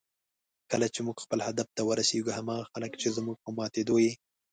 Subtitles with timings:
[0.71, 4.11] کله چې موږ خپل هدف ته ورسېږو، هماغه خلک چې زموږ په ماتېدو یې